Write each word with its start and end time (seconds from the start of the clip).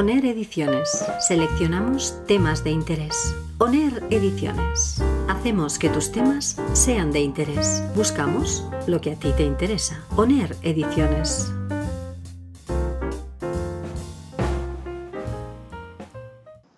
ONER 0.00 0.24
Ediciones. 0.24 1.06
Seleccionamos 1.18 2.24
temas 2.26 2.64
de 2.64 2.70
interés. 2.70 3.36
ONER 3.58 4.02
Ediciones. 4.08 4.98
Hacemos 5.28 5.78
que 5.78 5.90
tus 5.90 6.10
temas 6.10 6.58
sean 6.72 7.12
de 7.12 7.20
interés. 7.20 7.84
Buscamos 7.94 8.66
lo 8.86 9.02
que 9.02 9.10
a 9.10 9.16
ti 9.16 9.28
te 9.36 9.44
interesa. 9.44 10.02
ONER 10.16 10.56
Ediciones. 10.62 11.52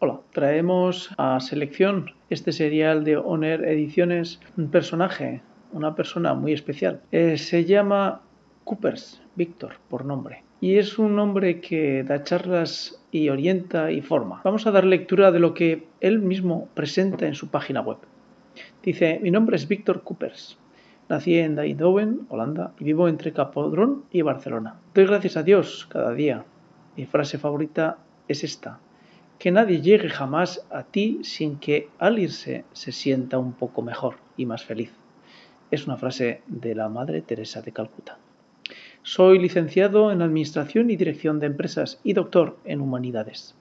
Hola, 0.01 0.19
traemos 0.33 1.09
a 1.17 1.39
selección 1.39 2.11
este 2.29 2.51
serial 2.51 3.05
de 3.05 3.19
ONER 3.19 3.65
Ediciones 3.65 4.41
un 4.57 4.69
personaje, 4.69 5.43
una 5.71 5.95
persona 5.95 6.35
muy 6.35 6.55
especial. 6.55 7.01
Eh, 7.13 7.39
se 7.39 7.67
llama 7.67 8.23
Coopers, 8.65 9.23
Víctor, 9.37 9.75
por 9.89 10.05
nombre. 10.05 10.43
Y 10.61 10.79
es 10.79 10.99
un 10.99 11.17
hombre 11.21 11.61
que 11.61 12.03
da 12.03 12.25
charlas 12.25 12.99
y 13.13 13.29
orienta 13.29 13.93
y 13.93 14.01
forma. 14.01 14.41
Vamos 14.43 14.67
a 14.67 14.73
dar 14.73 14.85
lectura 14.85 15.31
de 15.31 15.39
lo 15.39 15.55
que 15.55 15.87
él 16.01 16.19
mismo 16.19 16.69
presenta 16.75 17.27
en 17.27 17.35
su 17.35 17.49
página 17.49 17.83
web. 17.83 17.99
Dice, 18.83 19.21
mi 19.23 19.31
nombre 19.31 19.55
es 19.55 19.69
Víctor 19.69 20.03
Coopers. 20.03 20.59
Nací 21.09 21.39
en 21.39 21.59
Eindhoven, 21.59 22.27
Holanda, 22.31 22.73
y 22.81 22.85
vivo 22.85 23.07
entre 23.07 23.33
Capodrón 23.33 24.05
y 24.11 24.23
Barcelona. 24.23 24.81
Doy 24.95 25.05
gracias 25.05 25.37
a 25.37 25.43
Dios 25.43 25.87
cada 25.91 26.15
día. 26.15 26.45
Mi 26.97 27.05
frase 27.05 27.39
favorita 27.39 27.99
es 28.29 28.45
esta. 28.45 28.81
Que 29.39 29.51
nadie 29.51 29.83
llegue 29.83 30.09
jamás 30.09 30.67
a 30.71 30.85
ti 30.85 31.21
sin 31.23 31.59
que 31.59 31.91
al 31.99 32.19
irse 32.19 32.65
se 32.73 32.93
sienta 32.93 33.39
un 33.39 33.53
poco 33.53 33.83
mejor 33.83 34.17
y 34.39 34.47
más 34.47 34.65
feliz. 34.65 34.93
Es 35.71 35.87
una 35.87 35.99
frase 35.99 36.41
de 36.47 36.75
la 36.75 36.89
Madre 36.89 37.21
Teresa 37.21 37.61
de 37.61 37.73
Calcuta. 37.73 38.17
Soy 39.05 39.41
licenciado 39.41 40.13
en 40.13 40.23
Administración 40.23 40.89
y 40.89 40.95
Dirección 40.95 41.41
de 41.41 41.47
Empresas 41.47 42.01
y 42.05 42.13
doctor 42.13 42.59
en 42.65 42.81
Humanidades. 42.81 43.57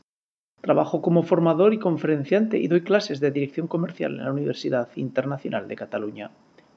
Trabajo 0.61 1.01
como 1.01 1.23
formador 1.23 1.73
y 1.73 1.79
conferenciante 1.79 2.59
y 2.59 2.67
doy 2.67 2.81
clases 2.81 3.19
de 3.19 3.31
dirección 3.31 3.65
comercial 3.65 4.19
en 4.19 4.25
la 4.25 4.31
Universidad 4.31 4.89
Internacional 4.95 5.67
de 5.67 5.75
Cataluña 5.75 6.29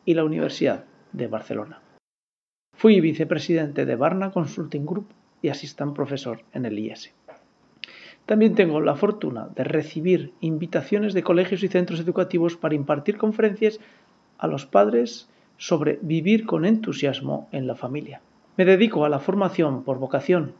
y 0.06 0.14
la 0.14 0.24
Universidad 0.24 0.86
de 1.12 1.26
Barcelona. 1.26 1.82
Fui 2.74 3.02
vicepresidente 3.02 3.84
de 3.84 3.96
Barna 3.96 4.30
Consulting 4.30 4.86
Group 4.86 5.08
y 5.42 5.50
asistant 5.50 5.94
profesor 5.94 6.40
en 6.54 6.64
el 6.64 6.78
IES. 6.78 7.12
También 8.24 8.54
tengo 8.54 8.80
la 8.80 8.96
fortuna 8.96 9.46
de 9.54 9.64
recibir 9.64 10.32
invitaciones 10.40 11.12
de 11.12 11.22
colegios 11.22 11.62
y 11.62 11.68
centros 11.68 12.00
educativos 12.00 12.56
para 12.56 12.74
impartir 12.74 13.18
conferencias 13.18 13.78
a 14.38 14.46
los 14.46 14.64
padres 14.64 15.28
sobre 15.58 15.98
vivir 16.00 16.46
con 16.46 16.64
entusiasmo 16.64 17.46
en 17.52 17.66
la 17.66 17.74
familia. 17.74 18.22
Me 18.56 18.64
dedico 18.64 19.04
a 19.04 19.08
la 19.08 19.18
formación 19.18 19.82
por 19.82 19.98
vocación. 19.98 20.52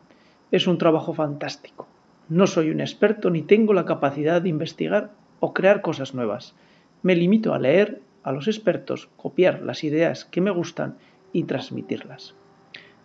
Es 0.50 0.66
un 0.66 0.78
trabajo 0.78 1.14
fantástico. 1.14 1.86
No 2.28 2.48
soy 2.48 2.70
un 2.70 2.80
experto 2.80 3.30
ni 3.30 3.42
tengo 3.42 3.72
la 3.72 3.84
capacidad 3.84 4.42
de 4.42 4.48
investigar 4.48 5.12
o 5.38 5.54
crear 5.54 5.80
cosas 5.80 6.12
nuevas. 6.12 6.56
Me 7.02 7.14
limito 7.14 7.54
a 7.54 7.60
leer 7.60 8.00
a 8.24 8.32
los 8.32 8.48
expertos, 8.48 9.08
copiar 9.16 9.62
las 9.62 9.84
ideas 9.84 10.24
que 10.24 10.40
me 10.40 10.50
gustan 10.50 10.96
y 11.32 11.44
transmitirlas. 11.44 12.34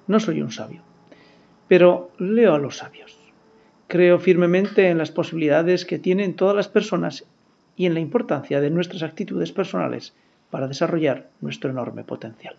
No 0.07 0.19
soy 0.19 0.41
un 0.41 0.51
sabio, 0.51 0.81
pero 1.67 2.09
leo 2.17 2.55
a 2.55 2.59
los 2.59 2.77
sabios. 2.77 3.15
Creo 3.87 4.17
firmemente 4.17 4.89
en 4.89 4.97
las 4.97 5.11
posibilidades 5.11 5.85
que 5.85 5.99
tienen 5.99 6.35
todas 6.35 6.55
las 6.55 6.67
personas 6.67 7.25
y 7.75 7.85
en 7.85 7.93
la 7.93 7.99
importancia 7.99 8.59
de 8.59 8.71
nuestras 8.71 9.03
actitudes 9.03 9.51
personales 9.51 10.15
para 10.49 10.67
desarrollar 10.67 11.29
nuestro 11.41 11.69
enorme 11.69 12.03
potencial. 12.03 12.55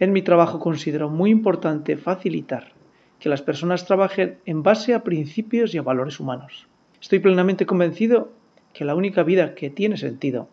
En 0.00 0.14
mi 0.14 0.22
trabajo 0.22 0.58
considero 0.58 1.10
muy 1.10 1.30
importante 1.30 1.98
facilitar 1.98 2.72
que 3.18 3.28
las 3.28 3.42
personas 3.42 3.84
trabajen 3.84 4.38
en 4.46 4.62
base 4.62 4.94
a 4.94 5.04
principios 5.04 5.74
y 5.74 5.78
a 5.78 5.82
valores 5.82 6.18
humanos. 6.20 6.66
Estoy 7.02 7.18
plenamente 7.18 7.66
convencido 7.66 8.32
que 8.72 8.86
la 8.86 8.94
única 8.94 9.22
vida 9.24 9.54
que 9.54 9.68
tiene 9.68 9.98
sentido 9.98 10.48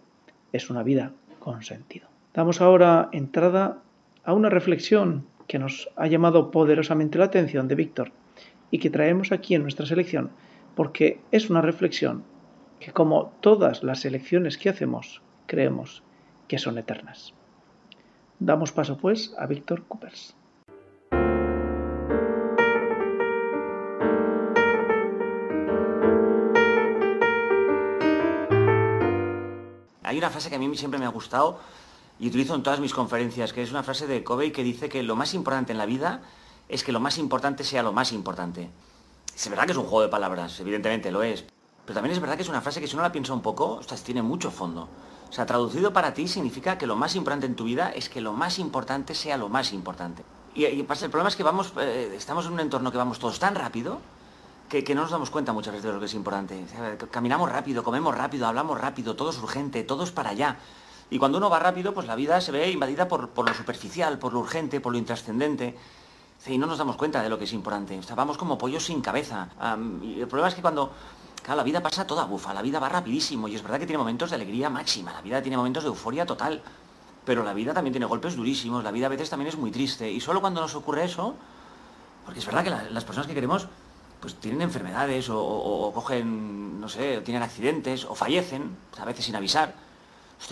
es 0.52 0.70
una 0.70 0.84
vida 0.84 1.14
con 1.40 1.64
sentido. 1.64 2.10
Damos 2.34 2.60
ahora 2.60 3.08
entrada 3.14 3.82
a 4.26 4.34
una 4.34 4.50
reflexión 4.50 5.26
que 5.48 5.60
nos 5.60 5.90
ha 5.96 6.08
llamado 6.08 6.52
poderosamente 6.52 7.18
la 7.18 7.26
atención 7.26 7.70
de 7.70 7.76
Víctor 7.76 8.12
y 8.70 8.80
que 8.80 8.90
traemos 8.90 9.32
aquí 9.32 9.56
en 9.56 9.62
nuestra 9.62 9.86
selección 9.86 10.30
porque 10.76 11.22
es 11.32 11.50
una 11.50 11.62
reflexión 11.62 12.26
que 12.82 12.92
como 12.92 13.32
todas 13.40 13.82
las 13.82 14.04
elecciones 14.04 14.58
que 14.58 14.68
hacemos 14.68 15.22
creemos 15.46 16.04
que 16.50 16.60
son 16.60 16.78
eternas. 16.78 17.34
Damos 18.40 18.72
paso 18.72 18.98
pues 18.98 19.34
a 19.38 19.48
Víctor 19.48 19.84
Coopers. 19.88 20.36
Hay 30.04 30.18
una 30.18 30.30
frase 30.30 30.50
que 30.50 30.56
a 30.56 30.60
mí 30.60 30.78
siempre 30.78 31.00
me 31.00 31.06
ha 31.06 31.10
gustado 31.10 31.60
y 32.20 32.28
utilizo 32.28 32.56
en 32.56 32.64
todas 32.64 32.80
mis 32.80 32.94
conferencias, 32.94 33.54
que 33.54 33.64
es 33.64 33.72
una 33.72 33.84
frase 33.84 34.06
de 34.08 34.24
Covey 34.24 34.52
que 34.52 34.64
dice 34.64 34.88
que 34.88 35.02
lo 35.04 35.16
más 35.16 35.34
importante 35.34 35.72
en 35.72 35.80
la 35.80 35.86
vida 35.86 36.22
es 36.70 36.84
que 36.84 36.92
lo 36.92 37.00
más 37.00 37.18
importante 37.18 37.64
sea 37.64 37.84
lo 37.84 37.92
más 37.92 38.12
importante. 38.12 38.70
Es 39.36 39.50
verdad 39.50 39.66
que 39.66 39.72
es 39.72 39.78
un 39.78 39.84
juego 39.84 40.04
de 40.04 40.10
palabras, 40.10 40.60
evidentemente 40.60 41.12
lo 41.12 41.24
es, 41.24 41.44
pero 41.86 41.96
también 41.96 42.14
es 42.14 42.20
verdad 42.20 42.36
que 42.36 42.44
es 42.44 42.50
una 42.50 42.62
frase 42.62 42.82
que 42.82 42.88
si 42.88 42.96
uno 42.96 43.04
la 43.04 43.12
piensa 43.12 43.34
un 43.34 43.42
poco, 43.42 43.82
tiene 44.04 44.22
mucho 44.22 44.52
fondo. 44.52 44.88
O 45.30 45.34
sea, 45.34 45.46
traducido 45.46 45.94
para 45.94 46.14
ti 46.14 46.28
significa 46.28 46.78
que 46.78 46.88
lo 46.88 46.96
más 46.96 47.16
importante 47.16 47.46
en 47.46 47.56
tu 47.56 47.66
vida 47.66 47.90
es 47.90 48.10
que 48.10 48.22
lo 48.22 48.34
más 48.34 48.60
importante 48.60 49.14
sea 49.14 49.38
lo 49.38 49.50
más 49.50 49.74
importante. 49.74 50.24
Y, 50.56 50.66
el 50.66 50.86
problema 50.86 51.30
es 51.30 51.36
que 51.36 51.44
vamos, 51.44 51.74
eh, 51.80 52.14
estamos 52.16 52.46
en 52.48 52.54
un 52.54 52.60
entorno 52.60 52.92
que 52.92 52.98
vamos 52.98 53.20
todos 53.20 53.38
tan 53.38 53.54
rápido 53.56 54.00
que, 54.70 54.96
no 54.96 55.02
nos 55.02 55.12
damos 55.12 55.30
cuenta 55.30 55.54
muchas 55.54 55.74
veces 55.74 55.86
de 55.86 55.94
lo 55.94 56.00
que 56.00 56.08
es 56.08 56.14
importante. 56.14 56.66
caminamos 57.12 57.52
rápido, 57.52 57.84
comemos 57.84 58.16
rápido, 58.16 58.48
hablamos 58.48 58.80
rápido, 58.80 59.16
todo 59.16 59.30
es 59.30 59.38
urgente, 59.38 59.84
todo 59.84 60.04
es 60.04 60.12
para 60.12 60.32
allá. 60.32 60.58
Y 61.10 61.20
cuando 61.20 61.38
uno 61.38 61.50
va 61.50 61.60
rápido, 61.60 61.94
pues 61.94 62.06
la 62.06 62.16
vida 62.16 62.42
se 62.42 62.52
ve 62.52 62.70
invadida 62.70 63.08
por, 63.08 63.30
lo 63.38 63.54
superficial, 63.54 64.20
por 64.20 64.34
lo 64.34 64.40
urgente, 64.40 64.82
por 64.82 64.92
lo 64.92 64.98
intrascendente. 64.98 65.78
Y 66.46 66.58
no 66.58 66.68
nos 66.68 66.78
damos 66.78 66.98
cuenta 66.98 67.22
de 67.22 67.30
lo 67.30 67.38
que 67.38 67.46
es 67.46 67.54
importante. 67.54 67.98
O 67.98 68.04
sea, 68.04 68.16
vamos 68.16 68.38
como 68.38 68.58
pollos 68.58 68.86
sin 68.86 69.02
cabeza. 69.02 69.50
y 70.02 70.20
el 70.20 70.28
problema 70.28 70.50
es 70.50 70.56
que 70.56 70.62
cuando 70.62 70.92
Claro, 71.48 71.60
la 71.60 71.64
vida 71.64 71.82
pasa 71.82 72.06
toda 72.06 72.26
bufa, 72.26 72.54
la 72.54 72.62
vida 72.62 72.78
va 72.78 72.90
rapidísimo 72.90 73.48
y 73.48 73.56
es 73.56 73.64
verdad 73.64 73.80
que 73.80 73.86
tiene 73.86 74.00
momentos 74.00 74.32
de 74.32 74.36
alegría 74.36 74.70
máxima, 74.70 75.14
la 75.14 75.22
vida 75.22 75.42
tiene 75.42 75.56
momentos 75.56 75.82
de 75.82 75.88
euforia 75.88 76.26
total, 76.26 76.62
pero 77.24 77.42
la 77.42 77.54
vida 77.54 77.74
también 77.74 77.94
tiene 77.94 78.06
golpes 78.06 78.36
durísimos, 78.36 78.84
la 78.84 78.92
vida 78.92 79.06
a 79.06 79.10
veces 79.10 79.30
también 79.30 79.48
es 79.48 79.56
muy 79.56 79.72
triste 79.72 80.12
y 80.12 80.20
solo 80.20 80.42
cuando 80.42 80.60
nos 80.60 80.76
ocurre 80.76 81.06
eso, 81.06 81.36
porque 82.26 82.42
es 82.42 82.46
verdad 82.46 82.66
que 82.66 82.92
las 82.92 83.06
personas 83.06 83.28
que 83.28 83.34
queremos 83.34 83.66
pues 84.20 84.36
tienen 84.36 84.62
enfermedades 84.62 85.30
o, 85.32 85.90
cogen, 85.96 86.82
no 86.82 86.90
sé, 86.90 87.20
o 87.20 87.24
tienen 87.24 87.42
accidentes 87.42 88.04
o 88.04 88.14
fallecen, 88.14 88.76
a 89.00 89.06
veces 89.06 89.24
sin 89.24 89.38
avisar. 89.38 89.74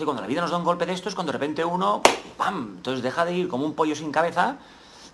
Cuando 0.02 0.22
la 0.22 0.26
vida 0.26 0.40
nos 0.40 0.50
da 0.50 0.56
un 0.56 0.64
golpe 0.64 0.86
de 0.86 0.94
esto 0.94 1.10
es 1.10 1.14
cuando 1.14 1.30
de 1.30 1.36
repente 1.36 1.62
uno, 1.62 2.00
¡pam! 2.38 2.76
Entonces 2.76 3.02
deja 3.02 3.26
de 3.26 3.34
ir 3.34 3.48
como 3.48 3.66
un 3.66 3.74
pollo 3.74 3.94
sin 3.94 4.12
cabeza 4.12 4.56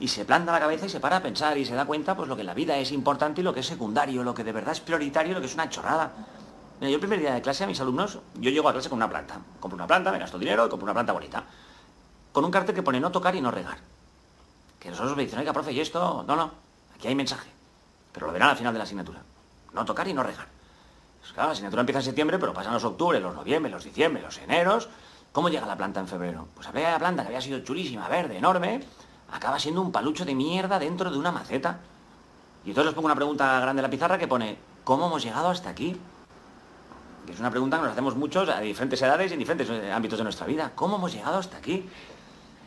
y 0.02 0.08
se 0.08 0.24
planta 0.24 0.50
la 0.50 0.58
cabeza 0.58 0.86
y 0.86 0.88
se 0.88 0.98
para 0.98 1.18
a 1.18 1.22
pensar 1.22 1.56
y 1.56 1.64
se 1.64 1.76
da 1.76 1.84
cuenta 1.84 2.16
pues 2.16 2.28
lo 2.28 2.34
que 2.34 2.40
en 2.40 2.48
la 2.48 2.54
vida 2.54 2.76
es 2.76 2.90
importante 2.90 3.40
y 3.40 3.44
lo 3.44 3.54
que 3.54 3.60
es 3.60 3.66
secundario, 3.66 4.24
lo 4.24 4.34
que 4.34 4.42
de 4.42 4.50
verdad 4.50 4.72
es 4.72 4.80
prioritario, 4.80 5.32
lo 5.32 5.40
que 5.40 5.46
es 5.46 5.54
una 5.54 5.70
chorrada. 5.70 6.10
Mira, 6.80 6.90
yo 6.90 6.96
el 6.96 7.00
primer 7.00 7.20
día 7.20 7.34
de 7.34 7.40
clase 7.40 7.62
a 7.62 7.68
mis 7.68 7.80
alumnos, 7.80 8.18
yo 8.34 8.50
llego 8.50 8.68
a 8.68 8.72
clase 8.72 8.88
con 8.88 8.96
una 8.96 9.08
planta. 9.08 9.38
Compro 9.60 9.76
una 9.76 9.86
planta, 9.86 10.10
me 10.10 10.18
gasto 10.18 10.40
dinero 10.40 10.66
y 10.66 10.68
compro 10.68 10.86
una 10.86 10.92
planta 10.92 11.12
bonita. 11.12 11.44
Con 12.32 12.44
un 12.44 12.50
cartel 12.50 12.74
que 12.74 12.82
pone 12.82 12.98
no 12.98 13.12
tocar 13.12 13.36
y 13.36 13.40
no 13.40 13.52
regar. 13.52 13.78
Que 14.80 14.90
nosotros 14.90 15.16
me 15.16 15.22
dicen, 15.22 15.38
oiga, 15.38 15.52
profe, 15.52 15.70
¿y 15.70 15.78
esto? 15.78 16.24
No, 16.26 16.34
no, 16.34 16.50
aquí 16.96 17.06
hay 17.06 17.14
mensaje. 17.14 17.48
Pero 18.10 18.26
lo 18.26 18.32
verán 18.32 18.48
al 18.48 18.56
final 18.56 18.72
de 18.72 18.78
la 18.78 18.84
asignatura. 18.84 19.22
No 19.72 19.84
tocar 19.84 20.08
y 20.08 20.14
no 20.14 20.24
regar. 20.24 20.48
Pues 21.20 21.32
claro, 21.32 21.50
la 21.50 21.52
asignatura 21.52 21.82
empieza 21.82 22.00
en 22.00 22.06
septiembre, 22.06 22.40
pero 22.40 22.52
pasan 22.52 22.72
los 22.72 22.82
octubre, 22.82 23.20
los 23.20 23.37
noviembre, 23.37 23.70
los 23.70 23.84
diciembre, 23.84 24.20
los 24.20 24.37
eneros. 24.38 24.88
¿Cómo 25.31 25.49
llega 25.49 25.64
la 25.64 25.76
planta 25.76 26.00
en 26.00 26.08
febrero? 26.08 26.49
Pues 26.56 26.66
había 26.66 26.90
la 26.90 26.99
planta 26.99 27.22
que 27.22 27.28
había 27.28 27.40
sido 27.40 27.60
chulísima, 27.60 28.08
verde, 28.08 28.37
enorme, 28.37 28.82
acaba 29.32 29.58
siendo 29.58 29.81
un 29.81 29.90
palucho 29.90 30.25
de 30.25 30.34
mierda 30.34 30.79
dentro 30.79 31.11
de 31.11 31.19
una 31.19 31.32
maceta. 31.32 31.79
Y 32.64 32.69
entonces 32.69 32.87
les 32.87 32.94
pongo 32.94 33.06
una 33.06 33.17
pregunta 33.17 33.58
grande 33.61 33.81
en 33.81 33.84
la 33.84 33.90
pizarra 33.90 34.19
que 34.19 34.29
pone, 34.29 34.56
¿cómo 34.84 35.06
hemos 35.06 35.23
llegado 35.25 35.49
hasta 35.49 35.70
aquí? 35.70 35.96
Que 37.26 37.32
es 37.32 37.40
una 37.40 37.50
pregunta 37.50 37.79
que 37.79 37.84
nos 37.84 37.93
hacemos 37.93 38.14
muchos 38.14 38.49
a 38.49 38.61
diferentes 38.61 39.00
edades 39.00 39.31
y 39.31 39.34
en 39.34 39.40
diferentes 39.40 39.69
eh, 39.70 39.90
ámbitos 39.90 40.19
de 40.19 40.25
nuestra 40.25 40.46
vida. 40.46 40.73
¿Cómo 40.75 40.96
hemos 40.96 41.12
llegado 41.12 41.38
hasta 41.38 41.56
aquí? 41.56 41.88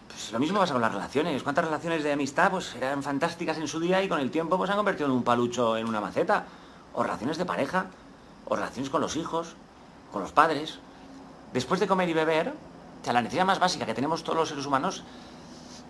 Pues 0.07 0.31
lo 0.31 0.39
mismo 0.39 0.59
pasa 0.59 0.73
con 0.73 0.81
las 0.81 0.91
relaciones. 0.91 1.43
¿Cuántas 1.43 1.65
relaciones 1.65 2.03
de 2.03 2.11
amistad 2.11 2.51
pues 2.51 2.75
eran 2.75 3.03
fantásticas 3.03 3.57
en 3.57 3.67
su 3.67 3.79
día 3.79 4.03
y 4.03 4.09
con 4.09 4.19
el 4.19 4.31
tiempo 4.31 4.57
pues 4.57 4.69
han 4.69 4.77
convertido 4.77 5.07
en 5.07 5.15
un 5.15 5.23
palucho 5.23 5.77
en 5.77 5.87
una 5.87 6.01
maceta? 6.01 6.45
O 6.93 7.03
relaciones 7.03 7.37
de 7.37 7.45
pareja, 7.45 7.87
o 8.45 8.55
relaciones 8.55 8.89
con 8.89 9.01
los 9.01 9.15
hijos, 9.17 9.55
con 10.11 10.21
los 10.21 10.31
padres. 10.31 10.79
Después 11.53 11.79
de 11.79 11.87
comer 11.87 12.09
y 12.09 12.13
beber, 12.13 12.49
o 13.01 13.03
sea, 13.03 13.13
la 13.13 13.21
necesidad 13.21 13.45
más 13.45 13.59
básica 13.59 13.85
que 13.85 13.93
tenemos 13.93 14.23
todos 14.23 14.37
los 14.37 14.49
seres 14.49 14.65
humanos 14.65 15.03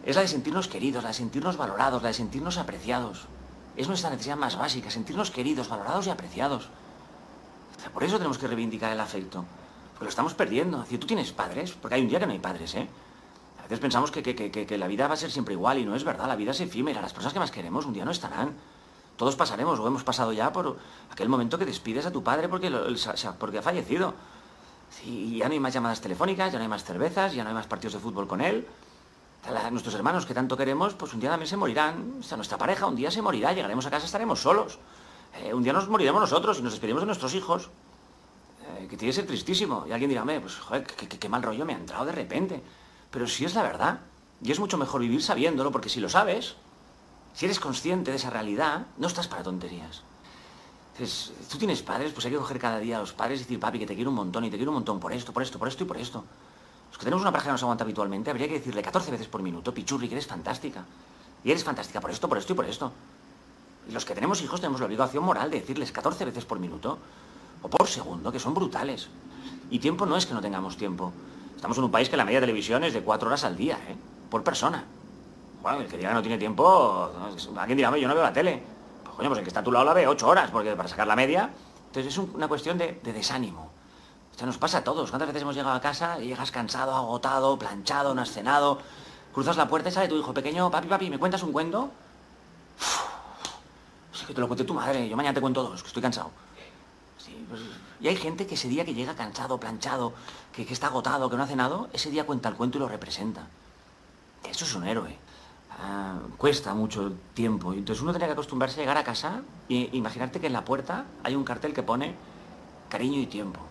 es 0.05 0.15
la 0.15 0.21
de 0.21 0.27
sentirnos 0.27 0.67
queridos, 0.67 1.03
la 1.03 1.09
de 1.09 1.15
sentirnos 1.15 1.57
valorados, 1.57 2.03
la 2.03 2.09
de 2.09 2.13
sentirnos 2.13 2.57
apreciados. 2.57 3.25
Es 3.75 3.87
nuestra 3.87 4.11
necesidad 4.11 4.37
más 4.37 4.55
básica, 4.55 4.91
sentirnos 4.91 5.31
queridos, 5.31 5.67
valorados 5.67 6.05
y 6.07 6.11
apreciados. 6.11 6.69
por 7.93 8.03
eso 8.03 8.17
tenemos 8.17 8.37
que 8.37 8.47
reivindicar 8.47 8.91
el 8.91 8.99
afecto. 8.99 9.43
Porque 9.93 10.05
lo 10.05 10.09
estamos 10.09 10.33
perdiendo. 10.35 10.83
Tú 10.83 11.07
tienes 11.07 11.31
padres, 11.31 11.71
porque 11.73 11.95
hay 11.95 12.01
un 12.01 12.09
día 12.09 12.19
que 12.19 12.27
no 12.27 12.33
hay 12.33 12.39
padres, 12.39 12.75
¿eh? 12.75 12.87
A 13.59 13.63
veces 13.63 13.79
pensamos 13.79 14.11
que, 14.11 14.77
la 14.77 14.87
vida 14.87 15.07
va 15.07 15.15
a 15.15 15.17
ser 15.17 15.31
siempre 15.31 15.55
igual 15.55 15.79
y 15.79 15.85
no 15.85 15.95
es 15.95 16.03
verdad. 16.03 16.27
La 16.27 16.35
vida 16.35 16.51
es 16.51 16.59
efímera. 16.59 17.01
Las 17.01 17.13
personas 17.13 17.33
que 17.33 17.39
más 17.39 17.49
queremos 17.49 17.85
un 17.85 17.93
día 17.93 18.05
no 18.05 18.11
estarán. 18.11 18.53
Todos 19.17 19.35
pasaremos 19.35 19.79
o 19.79 19.87
hemos 19.87 20.03
pasado 20.03 20.33
ya 20.33 20.53
por 20.53 20.77
aquel 21.09 21.29
momento 21.29 21.57
que 21.57 21.65
despides 21.65 22.05
a 22.05 22.11
tu 22.11 22.21
padre 22.21 22.47
porque, 22.47 22.69
porque 23.39 23.57
ha 23.57 23.61
fallecido. 23.63 24.13
Y 25.03 25.37
ya 25.37 25.47
no 25.47 25.53
hay 25.53 25.59
más 25.59 25.73
llamadas 25.73 25.99
telefónicas, 25.99 26.51
ya 26.51 26.59
no 26.59 26.63
hay 26.63 26.69
más 26.69 26.83
cervezas, 26.83 27.33
ya 27.33 27.43
no 27.43 27.49
hay 27.49 27.55
más 27.55 27.65
partidos 27.65 27.93
de 27.93 27.99
fútbol 27.99 28.27
con 28.27 28.41
él. 28.41 28.67
Nuestros 29.71 29.93
hermanos 29.95 30.25
que 30.25 30.33
tanto 30.33 30.57
queremos, 30.57 30.93
pues 30.93 31.13
un 31.13 31.19
día 31.19 31.29
también 31.29 31.47
se 31.47 31.57
morirán. 31.57 32.19
O 32.19 32.35
nuestra 32.35 32.57
pareja 32.57 32.87
un 32.87 32.95
día 32.95 33.11
se 33.11 33.21
morirá, 33.21 33.53
llegaremos 33.53 33.85
a 33.85 33.91
casa, 33.91 34.05
estaremos 34.05 34.41
solos. 34.41 34.79
Eh, 35.41 35.53
un 35.53 35.63
día 35.63 35.73
nos 35.73 35.87
moriremos 35.87 36.21
nosotros 36.21 36.59
y 36.59 36.61
nos 36.61 36.73
despediremos 36.73 37.01
de 37.01 37.07
nuestros 37.07 37.33
hijos. 37.33 37.69
Eh, 38.67 38.87
que 38.89 38.97
tiene 38.97 39.11
que 39.11 39.13
ser 39.13 39.27
tristísimo. 39.27 39.85
Y 39.87 39.91
alguien 39.91 40.09
dirá, 40.09 40.23
pues 40.23 40.55
joder, 40.55 40.83
qué, 40.85 41.29
mal 41.29 41.43
rollo 41.43 41.65
me 41.65 41.73
ha 41.73 41.77
entrado 41.77 42.05
de 42.05 42.11
repente. 42.11 42.61
Pero 43.11 43.27
si 43.27 43.45
es 43.45 43.53
la 43.53 43.63
verdad. 43.63 43.99
Y 44.41 44.51
es 44.51 44.59
mucho 44.59 44.77
mejor 44.77 45.01
vivir 45.01 45.23
sabiéndolo, 45.23 45.71
porque 45.71 45.89
si 45.89 45.99
lo 45.99 46.09
sabes, 46.09 46.55
si 47.33 47.45
eres 47.45 47.59
consciente 47.59 48.11
de 48.11 48.17
esa 48.17 48.29
realidad, 48.29 48.87
no 48.97 49.07
estás 49.07 49.27
para 49.27 49.43
tonterías. 49.43 50.03
Entonces, 50.93 51.33
tú 51.49 51.57
tienes 51.57 51.81
padres, 51.81 52.11
pues 52.13 52.25
hay 52.25 52.31
que 52.31 52.37
coger 52.37 52.59
cada 52.59 52.79
día 52.79 52.97
a 52.97 52.99
los 52.99 53.13
padres 53.13 53.39
y 53.39 53.43
decir, 53.43 53.59
papi, 53.59 53.79
que 53.79 53.85
te 53.85 53.95
quiero 53.95 54.09
un 54.09 54.15
montón 54.15 54.45
y 54.45 54.49
te 54.49 54.57
quiero 54.57 54.71
un 54.71 54.75
montón 54.75 54.99
por 54.99 55.13
esto, 55.13 55.33
por 55.33 55.43
esto, 55.43 55.57
por 55.57 55.67
esto 55.67 55.83
y 55.83 55.87
por 55.87 55.97
esto. 55.97 56.23
Los 56.95 56.99
que 56.99 57.07
tenemos 57.07 57.23
una 57.23 57.31
pareja 57.33 57.49
que 57.49 57.51
nos 57.51 57.63
aguanta 57.63 57.83
habitualmente, 57.83 58.29
habría 58.29 58.47
que 58.47 58.53
decirle 58.53 58.81
14 58.81 59.11
veces 59.11 59.27
por 59.27 59.41
minuto, 59.41 59.73
pichurri, 59.73 60.07
que 60.07 60.13
eres 60.13 60.27
fantástica. 60.27 60.85
Y 61.43 61.51
eres 61.51 61.61
fantástica 61.61 61.99
por 61.99 62.09
esto, 62.09 62.29
por 62.29 62.37
esto 62.37 62.53
y 62.53 62.55
por 62.55 62.63
esto. 62.63 62.89
Y 63.89 63.91
los 63.91 64.05
que 64.05 64.15
tenemos 64.15 64.41
hijos 64.41 64.61
tenemos 64.61 64.79
la 64.79 64.85
obligación 64.85 65.21
moral 65.25 65.51
de 65.51 65.59
decirles 65.59 65.91
14 65.91 66.23
veces 66.23 66.45
por 66.45 66.57
minuto 66.57 66.97
o 67.61 67.67
por 67.67 67.85
segundo, 67.89 68.31
que 68.31 68.39
son 68.39 68.53
brutales. 68.53 69.09
Y 69.69 69.79
tiempo 69.79 70.05
no 70.05 70.15
es 70.15 70.25
que 70.25 70.33
no 70.33 70.39
tengamos 70.39 70.77
tiempo. 70.77 71.11
Estamos 71.53 71.77
en 71.77 71.83
un 71.83 71.91
país 71.91 72.07
que 72.07 72.15
la 72.15 72.23
media 72.23 72.39
televisión 72.39 72.81
es 72.85 72.93
de 72.93 73.01
4 73.01 73.27
horas 73.27 73.43
al 73.43 73.57
día, 73.57 73.75
¿eh? 73.89 73.97
Por 74.29 74.45
persona. 74.45 74.85
Bueno, 75.61 75.81
el 75.81 75.87
que 75.87 75.97
diga 75.97 76.11
que 76.11 76.15
no 76.15 76.21
tiene 76.21 76.37
tiempo, 76.37 77.11
alguien 77.57 77.75
dirá, 77.75 77.97
yo 77.97 78.07
no 78.07 78.15
veo 78.15 78.23
la 78.23 78.31
tele. 78.31 78.63
Pues 79.03 79.17
coño, 79.17 79.27
pues 79.27 79.39
el 79.39 79.43
que 79.43 79.49
está 79.49 79.59
a 79.59 79.63
tu 79.65 79.71
lado 79.73 79.83
la 79.83 79.93
ve 79.93 80.07
ocho 80.07 80.29
horas, 80.29 80.49
porque 80.49 80.77
para 80.77 80.87
sacar 80.87 81.07
la 81.07 81.17
media. 81.17 81.49
Entonces 81.87 82.13
es 82.13 82.17
una 82.17 82.47
cuestión 82.47 82.77
de, 82.77 83.01
desánimo. 83.03 83.74
Esto 84.35 84.45
nos 84.45 84.57
pasa 84.57 84.79
a 84.79 84.83
todos. 84.83 85.11
¿Cuántas 85.11 85.29
veces 85.29 85.43
hemos 85.43 85.55
llegado 85.55 85.73
a 85.73 85.79
casa 85.79 86.19
y 86.19 86.27
llegas 86.27 86.51
cansado, 86.51 86.93
agotado, 86.93 87.57
planchado, 87.57 88.13
no 88.13 88.21
has 88.21 88.31
cenado? 88.31 88.79
Cruzas 89.33 89.55
la 89.55 89.65
puerta 89.65 89.87
y 89.87 89.93
sale 89.93 90.09
tu 90.09 90.17
hijo 90.17 90.33
pequeño, 90.33 90.69
papi, 90.69 90.89
papi, 90.89 91.09
¿me 91.09 91.17
cuentas 91.17 91.41
un 91.41 91.53
cuento? 91.53 91.89
Sí, 94.11 94.25
que 94.25 94.33
te 94.33 94.41
lo 94.41 94.47
cuente 94.49 94.65
tu 94.65 94.73
madre, 94.73 95.07
yo 95.07 95.15
mañana 95.15 95.33
te 95.33 95.39
cuento 95.39 95.63
dos, 95.63 95.81
que 95.81 95.87
estoy 95.87 96.01
cansado. 96.01 96.31
Pues, 97.49 97.61
y 98.01 98.09
hay 98.09 98.17
gente 98.17 98.45
que 98.45 98.55
ese 98.55 98.67
día 98.67 98.83
que 98.83 98.93
llega 98.93 99.15
cansado, 99.15 99.57
planchado, 99.57 100.11
que, 100.51 100.63
está 100.63 100.87
agotado, 100.87 101.29
que 101.29 101.37
no 101.37 101.43
ha 101.43 101.47
cenado, 101.47 101.87
ese 101.93 102.11
día 102.11 102.25
cuenta 102.25 102.49
el 102.49 102.55
cuento 102.55 102.77
y 102.77 102.81
lo 102.81 102.89
representa. 102.89 103.47
Eso 104.43 104.65
es 104.65 104.75
un 104.75 104.85
héroe. 104.85 105.17
Ah, 105.79 106.19
cuesta 106.35 106.73
mucho 106.73 107.13
tiempo. 107.33 107.71
Entonces 107.71 108.03
uno 108.03 108.11
tiene 108.11 108.25
que 108.25 108.33
acostumbrarse 108.33 108.81
a 108.81 108.83
llegar 108.83 108.97
a 108.97 109.05
casa 109.05 109.43
e 109.69 109.91
imaginarte 109.93 110.41
que 110.41 110.47
en 110.47 110.53
la 110.53 110.65
puerta 110.65 111.05
hay 111.23 111.35
un 111.35 111.45
cartel 111.45 111.73
que 111.73 111.83
pone 111.83 112.15
cariño 112.89 113.21
y 113.21 113.27
tiempo. 113.27 113.61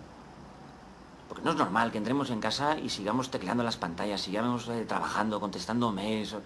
Porque 1.28 1.42
no 1.42 1.52
es 1.52 1.56
normal 1.56 1.90
que 1.90 1.98
entremos 1.98 2.30
en 2.30 2.40
casa 2.40 2.78
y 2.78 2.88
sigamos 2.90 3.30
tecleando 3.30 3.62
las 3.62 3.76
pantallas, 3.76 4.20
sigamos 4.20 4.68
eh, 4.68 4.84
trabajando, 4.86 5.40
contestando 5.40 5.90
mails. 5.90 6.36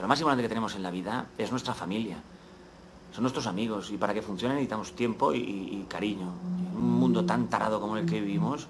Lo 0.00 0.08
más 0.08 0.18
importante 0.20 0.42
que 0.42 0.48
tenemos 0.48 0.74
en 0.74 0.82
la 0.82 0.90
vida 0.90 1.26
es 1.38 1.50
nuestra 1.50 1.74
familia. 1.74 2.18
Son 3.14 3.22
nuestros 3.22 3.46
amigos 3.46 3.90
y 3.90 3.96
para 3.96 4.12
que 4.12 4.20
funcione 4.20 4.54
necesitamos 4.54 4.94
tiempo 4.94 5.32
y, 5.32 5.38
y 5.38 5.86
cariño. 5.88 6.32
En 6.72 6.76
un 6.76 6.98
mundo 6.98 7.24
tan 7.24 7.48
tarado 7.48 7.80
como 7.80 7.96
el 7.96 8.04
que 8.04 8.20
vivimos, 8.20 8.68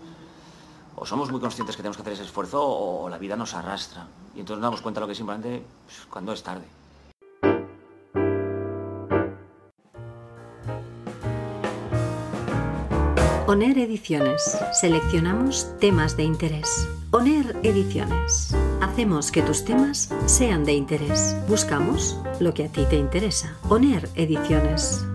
o 0.97 1.05
somos 1.05 1.31
muy 1.31 1.41
conscientes 1.41 1.77
que 1.77 1.83
tenemos 1.83 1.97
que 1.97 2.03
hacer 2.03 2.15
ese 2.15 2.25
esfuerzo 2.25 2.63
o, 2.65 3.09
la 3.09 3.19
vida 3.19 3.37
nos 3.37 3.55
arrastra. 3.55 4.07
Y 4.35 4.41
entonces 4.41 4.61
nos 4.61 4.69
damos 4.69 4.81
cuenta 4.81 5.01
de 5.01 5.03
lo 5.03 5.07
que 5.07 5.13
es 5.13 5.21
importante 5.21 5.63
pues, 5.85 6.07
cuando 6.09 6.33
es 6.33 6.43
tarde. 6.43 6.65
ONER 13.49 13.79
Ediciones. 13.79 14.59
Seleccionamos 14.73 15.69
temas 15.79 16.17
de 16.17 16.25
interés. 16.25 16.89
ONER 17.13 17.57
Ediciones. 17.63 18.53
Hacemos 18.83 19.31
que 19.31 19.41
tus 19.41 19.65
temas 19.65 20.13
sean 20.27 20.65
de 20.65 20.73
interés. 20.73 21.37
Buscamos 21.47 22.19
lo 22.41 22.53
que 22.55 22.65
a 22.65 22.69
ti 22.69 22.85
te 22.91 22.97
interesa. 22.97 23.57
ONER 23.69 24.09
Ediciones. 24.17 25.07